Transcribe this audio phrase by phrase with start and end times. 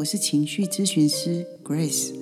[0.00, 2.14] 我是情绪咨询师 Grace。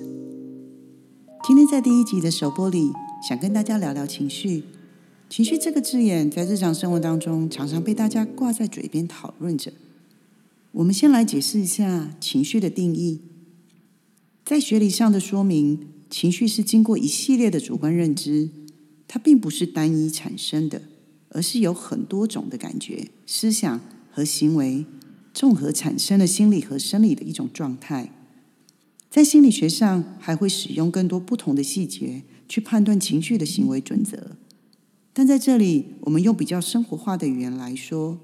[1.47, 2.91] 今天在第一集的首播里，
[3.25, 4.63] 想跟大家聊聊情绪。
[5.29, 9.71] 情绪这个字眼，在日常生活当中常常被大家挂在嘴边讨论着。
[10.73, 13.21] 我们先来解释一下情绪的定义。
[14.43, 18.49] 在学理上的说明，情绪是经过一系列的主观认知，
[19.07, 20.81] 它并不是单一产生的，
[21.29, 23.79] 而是有很多种的感觉、思想
[24.11, 24.83] 和行为。
[25.39, 28.11] 综合产生了心理和生理的一种状态，
[29.09, 34.35] 在心理学上还会使用更多不同的细节去判断情绪的行为准则。
[35.13, 38.19] 但在这里，我们用比较生活化的语言来说，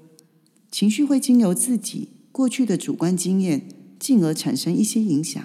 [0.70, 3.66] 情绪会经由自己过去的主观经验，
[3.98, 5.42] 进而产生一些影响，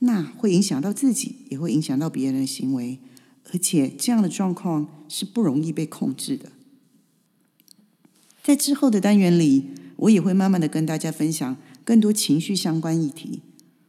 [0.00, 2.98] 那会影响到自己，也会影响到别人的行为，
[3.50, 6.52] 而且这样的状况是不容易被控制的。
[8.44, 9.79] 在之后的单元里。
[10.00, 13.42] 我也会慢慢的跟大家分享更多情绪相关议题。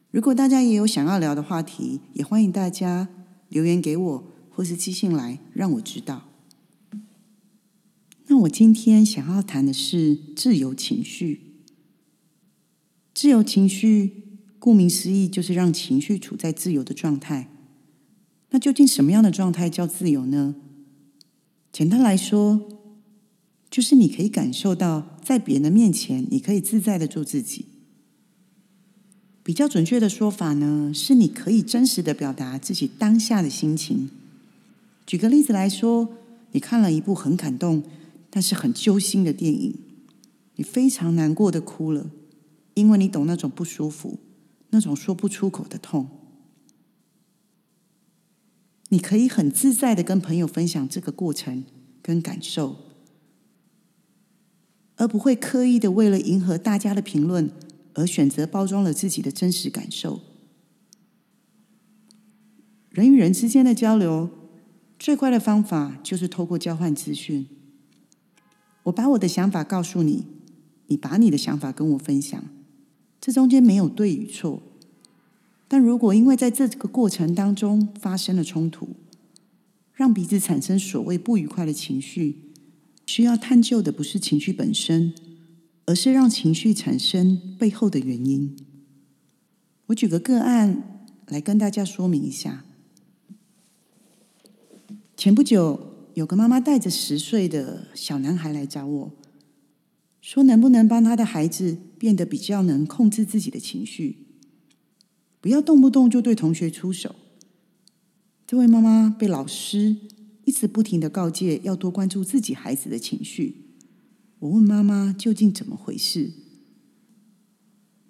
[0.10, 3.08] 如果大家也有想要聊的话题，也欢迎大家
[3.48, 6.28] 留言给我，或是寄信来让我知道。
[8.28, 11.54] 那我今天想要谈的是自由情绪。
[13.14, 17.50] 自由情绪，顾名思义，就是让情绪处在自由的状态。
[18.50, 20.56] 那究竟什么样的状态叫自由呢？
[21.72, 22.81] 简单来说。
[23.72, 27.66] 就是你可以感受到，在别人的面前，你可以自在的做自己。
[29.44, 34.10] 比较准确的说法呢，是你可以真实的表达自己当下的心情。
[35.08, 36.10] 举个例子来说，
[36.52, 37.82] 你看了一部很感动，
[38.30, 39.74] 但是很揪心的电影，
[40.58, 42.12] 你非常难过的哭了，
[42.74, 44.20] 因为你懂那种不舒服，
[44.72, 46.10] 那种说不出口的痛。
[48.90, 51.64] 你可以很自在的跟朋友分享这个过程
[52.02, 52.91] 跟感受。
[55.02, 57.50] 而不会刻意的为了迎合大家的评论
[57.96, 60.22] 而选择包装了自己的真实感受。
[62.92, 64.30] 人与人之间的交流
[65.00, 67.48] 最快的方法就是透过交换资讯。
[68.84, 70.28] 我把我的想法告诉你，
[70.86, 72.44] 你把你的想法跟我分享，
[73.20, 74.62] 这中间没有对与错。
[75.68, 78.90] 但如果因为在这个过程当中发生了冲突，
[79.96, 82.51] 让彼此产生所谓不愉快的情绪。
[83.12, 85.14] 需要探究的不是情绪本身，
[85.86, 88.56] 而是让情绪产生背后的原因。
[89.88, 92.64] 我举个个案来跟大家说明一下。
[95.18, 99.12] 前不久，有个妈妈带着十岁的小男孩来找我，
[100.22, 104.20] 说能不能帮他的孩子变得比较能控制自己的情绪，
[105.42, 107.14] 不要动不动就对同学出手。
[108.48, 109.98] 这位妈妈被老师。
[110.46, 113.66] 一直不停的告诫要多关注自己孩子的情绪。
[114.40, 116.32] 我问妈妈究竟怎么回事？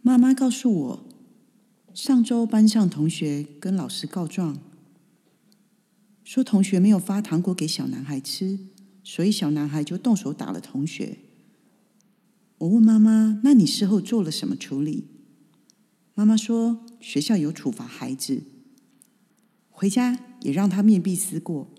[0.02, 1.06] 妈妈告诉我，
[1.94, 4.58] 上周班上同学跟老师告状，
[6.24, 8.58] 说同学没有发糖果给小男孩吃，
[9.03, 11.18] 所以小男孩就动手打了同学。
[12.59, 15.06] 我问妈妈，那你事后做了什么处理？
[16.14, 18.44] 妈妈说学校有处罚孩子，
[19.70, 21.71] 回家也让他面壁思过。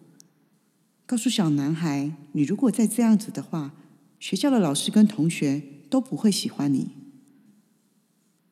[1.12, 3.74] 告诉小男孩：“你如果再这样子的话，
[4.18, 6.92] 学校的老师跟同学都不会喜欢你。”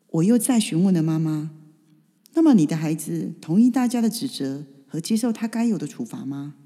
[0.08, 1.52] 我又再询问了妈妈
[2.36, 6.56] ：“那么你的孩子同意大家的指责和接受他该有的处罚吗？”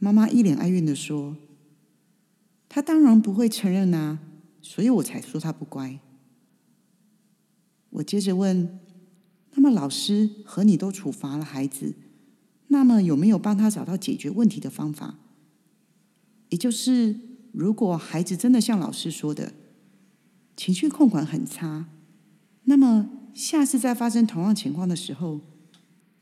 [0.00, 1.36] 妈妈一脸哀怨的说
[2.70, 4.18] ：“他当然不会承认啊，
[4.62, 5.98] 所以我才说他不乖。”
[8.00, 8.80] 我接着问
[9.52, 11.94] ：“那么老师和你都处罚了孩子？”
[12.72, 15.18] 那么有没有帮他找到解决问题的方法？
[16.48, 17.20] 也就是，
[17.52, 19.52] 如果孩子真的像老师说的，
[20.56, 21.90] 情绪控管很差，
[22.64, 25.42] 那么下次再发生同样情况的时候，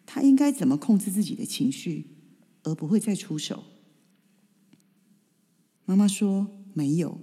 [0.05, 2.07] 他应该怎么控制自己的情绪，
[2.65, 3.63] 而不会再出手？
[5.85, 7.21] 妈妈说没有。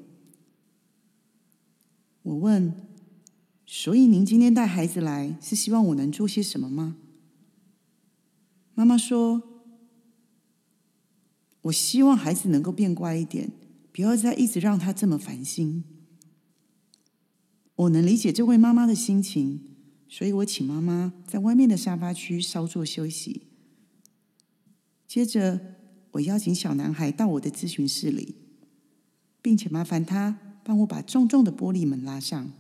[2.23, 2.73] 我问，
[3.65, 6.95] 所以您今天带孩子来，是希望我能做些什么吗？
[8.77, 9.41] 妈妈说
[11.61, 13.51] ：“我希望孩子能够变乖一点，
[13.91, 15.83] 不要再一直让他这么烦心。”
[17.73, 19.61] 我能理解这位妈妈的心情，
[20.07, 23.47] 所以我请妈妈在外面的沙发区稍作休息。
[25.07, 25.59] 接着，
[26.11, 28.35] 我邀请小男孩到我的咨询室里，
[29.41, 32.51] 并且麻烦他帮我把重重的玻璃门拉上。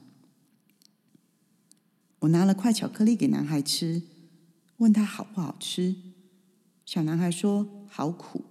[2.21, 4.01] 我拿了块巧克力给男孩吃，
[4.77, 6.06] 问他好不好吃。
[6.87, 8.45] 小男孩说：“好苦。”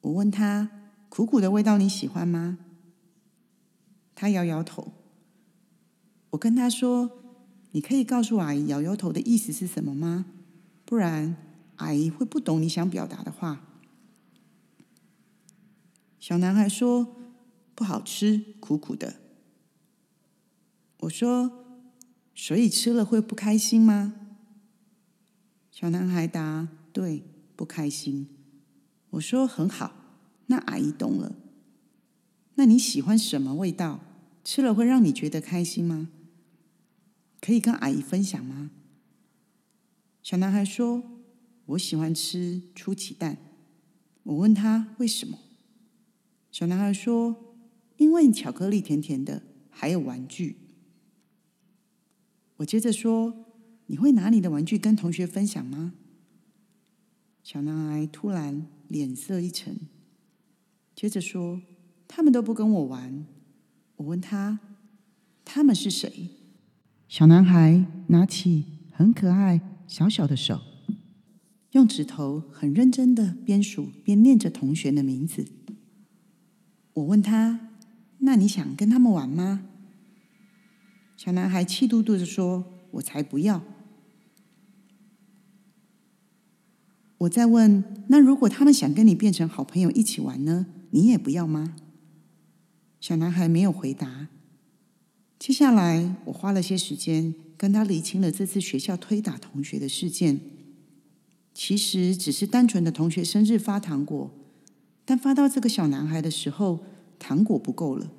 [0.00, 0.70] 我问他
[1.10, 2.58] ：“苦苦的味道你喜欢吗？”
[4.16, 4.94] 他摇摇头。
[6.30, 7.20] 我跟他说
[7.72, 10.24] ：“你可以告诉阿姨摇摇头的意思是什么吗？
[10.86, 11.36] 不然
[11.76, 13.66] 阿姨会不懂你想表达的话。”
[16.18, 17.14] 小男孩说
[17.76, 19.16] ：“不好吃，苦苦的。”
[21.00, 21.58] 我说。
[22.32, 24.14] 所以吃了会不开心吗？
[25.70, 27.22] 小男孩答：“对，
[27.60, 28.26] 不开心。”
[29.12, 29.92] 我说：“很好，
[30.46, 31.36] 那阿姨懂了。
[32.54, 34.00] 那你喜欢什么味道？
[34.42, 36.08] 吃了会让你觉得开心吗？
[37.38, 38.70] 可以跟阿姨分享吗？”
[40.24, 41.02] 小男孩说
[41.66, 43.36] ：“我喜欢吃出奇蛋。”
[44.24, 45.38] 我问他为什么？
[46.50, 47.36] 小男孩说
[47.98, 50.56] ：“因为巧克力甜甜的，还有玩具。”
[52.56, 53.44] 我接着说
[53.88, 55.92] ：“你会拿你的玩具跟同学分享吗？”
[57.52, 59.76] 小男孩突然脸色一沉，
[60.94, 61.60] 接着说
[62.06, 63.26] ：“他们都不跟我玩。”
[63.98, 64.60] 我问他
[65.44, 66.30] ：“他们是谁？”
[67.10, 70.60] 小男孩拿起很可爱小小的手，
[71.72, 75.44] 用指头很认真的边数边念着同学的名字。
[76.92, 77.72] 我问他
[78.18, 79.66] ：“那你想跟他们玩吗？”
[81.18, 83.60] 小男孩气嘟嘟的说：“我才不要！”
[87.20, 90.66] 我再问：“那如果他们想跟你变成好朋友一起玩呢？
[90.90, 91.76] 你也不要吗？”
[92.98, 94.28] 小男孩没有回答。
[95.38, 100.40] 接下来，我花了些时间跟他理清了这次学校推打同学的事件。
[101.52, 104.30] 其实只是单纯的同学生日发糖果，
[105.04, 106.80] 但发到这个小男孩的时候，
[107.18, 108.10] 糖果不够了。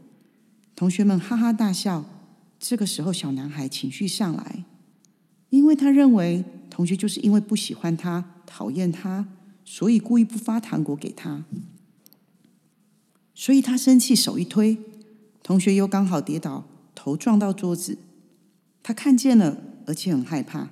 [0.76, 2.06] 同学们哈哈大笑。
[2.60, 4.66] 这个时候，小男孩情绪上来，
[5.50, 6.46] 因为他认为
[6.82, 9.28] 同学就是因为不喜欢他、讨厌他，
[9.64, 11.46] 所以故意不发糖果给他。
[13.36, 14.80] 所以他生气，手一推，
[15.44, 18.00] 同学又刚好跌倒，头撞到桌子。
[18.82, 20.72] 他看见了，而且很害怕。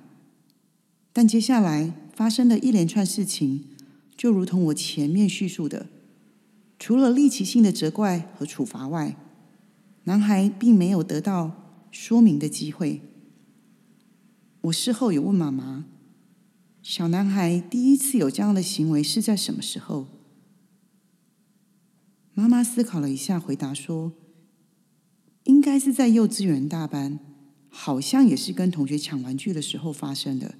[1.12, 3.66] 但接下来发生的一连串事情，
[4.16, 5.86] 就如同我前面叙述的，
[6.76, 9.14] 除了立即性的责怪和处罚外，
[10.02, 11.52] 男孩并没有得到。
[11.92, 13.00] 说明的机会。
[14.62, 15.84] 我事后有问妈妈，
[16.82, 20.06] 小男孩第一次有这样的行为是在什么时候？
[22.32, 24.12] 妈妈思考了一下，回答说
[25.44, 27.18] ：“应该是在幼稚园大班，
[27.68, 30.54] 好像也是跟同学抢玩具的时候发生的。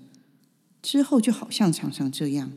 [0.83, 2.53] 之后就好像常常这样。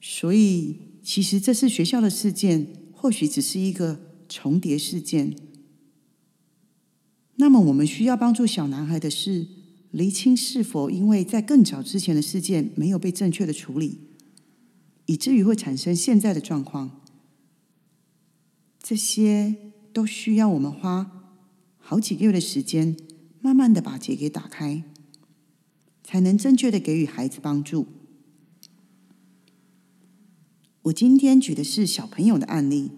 [0.00, 5.36] 所以，其实这次学校的事件，或许只是一个重叠事件。”
[7.36, 9.46] 那么，我们需要帮助小男孩的是
[9.92, 14.00] 厘清是否因为在更早之前的事件没有被正确的处理，
[15.04, 17.02] 以至于会产生现在的状况。
[18.82, 19.54] 这些
[19.92, 21.30] 都需要我们花
[21.78, 22.96] 好几个月的时间，
[23.40, 24.82] 慢慢的把结给打开，
[26.02, 27.86] 才能正确的给予孩子帮助。
[30.84, 32.92] 我今天举的是小朋友的案例，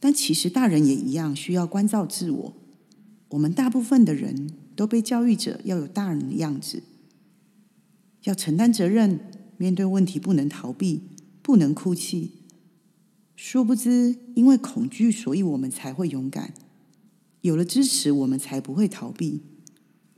[0.00, 2.54] 但其实大人也一样需要关照自我。
[3.28, 6.82] 我们大部分的人都被教育者要有大人的样子，
[8.24, 9.18] 要承担责任，
[9.56, 11.00] 面对问题不能逃避，
[11.42, 12.32] 不能哭泣。
[13.34, 16.50] 殊不知，因为恐惧，所以我们才会勇敢；
[17.40, 19.40] 有了支持，我们才不会逃避；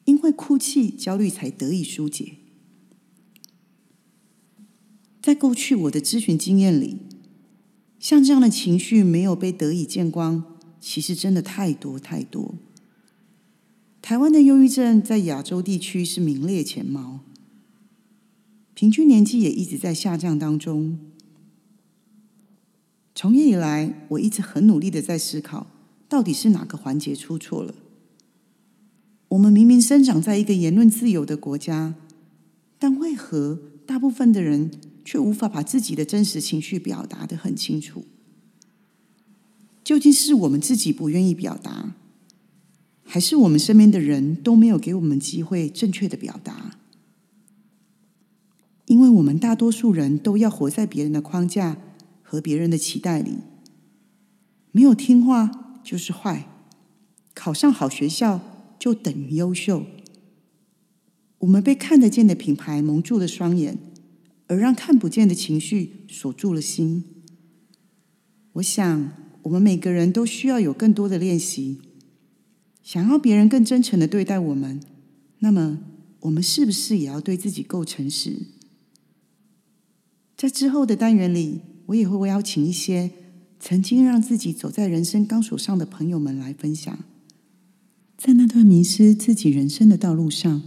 [0.04, 2.34] 因为哭泣，焦虑才得以疏解。
[5.20, 6.98] 在过去我的咨询经验里，
[7.98, 12.54] 像这样的情绪没有被得以见光，其实真的太多太多。
[14.00, 17.20] 台湾的忧郁症在亚洲地区是名列前茅，
[18.74, 20.98] 平均年纪也一直在下降当中。
[23.14, 25.66] 从业以来，我一直很努力的在思考，
[26.08, 27.74] 到底是哪个环节出错了？
[29.28, 31.94] 我们明明生长在一个言论自由的国家，
[32.78, 34.70] 但为何大部分的人
[35.04, 38.06] 却无法把自己的真实情绪表达的很清楚？
[39.84, 41.94] 究竟是我们自己不愿意表达？
[43.10, 46.78] 还是我们身边的人都没有给我们机会正确的表达，
[48.84, 51.78] 因为我们大多数人都要活在别人的框架
[52.22, 53.38] 和别人的期待里，
[54.72, 56.50] 没有听话就是坏，
[57.32, 59.86] 考上好学校就等于优秀。
[61.38, 63.78] 我们被看得见的品牌蒙住了双眼，
[64.48, 67.04] 而让看不见的情绪锁住了心。
[68.52, 69.12] 我想，
[69.44, 71.80] 我们每个人都需要有更多的练习。
[72.88, 74.80] 想要别人更真诚的对待我们，
[75.40, 75.78] 那么
[76.20, 78.46] 我们是不是也要对自己够诚实？
[80.38, 83.10] 在之后的单元里，我也会邀请一些
[83.60, 86.98] 曾经让自己走在人生钢索上的朋友们来分享，
[88.16, 90.62] 在那段迷失自己人生的道路上，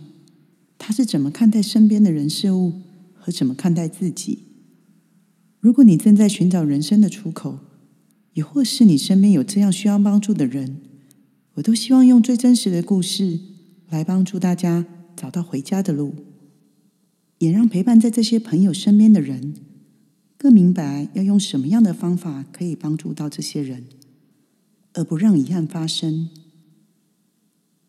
[0.78, 2.74] 他是怎么看待身边的人事物
[3.16, 4.44] 和怎么看待自己？
[5.60, 7.58] 如果你正在寻找人生的出口，
[8.34, 10.82] 也或是你身边有这样需要帮助的人。
[11.56, 13.40] 我都希望用最真实的故事
[13.90, 16.16] 来帮助大家找到回家的路，
[17.40, 19.56] 也让陪伴在这些朋友身边的人
[20.38, 23.86] 更明白要用什么样的方法可以帮助到这些人，
[24.94, 26.30] 而不让遗憾发生。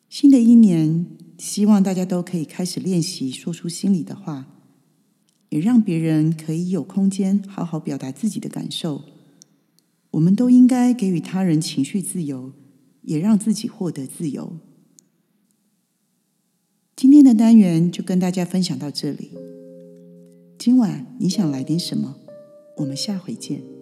[0.09, 1.07] 新的一年，
[1.38, 4.47] 希望大家都可以开始练习说出心里的话，
[5.50, 9.04] 也让别人可以有空间好好表达自己的感受。
[10.11, 12.52] 我们都应该给予他人情绪自由。
[13.02, 14.59] 也让自己获得自由。
[16.97, 19.30] 今天的单元就跟大家分享到这里。
[20.59, 22.16] 今晚你想来点什么？
[22.78, 23.82] 我们下回见。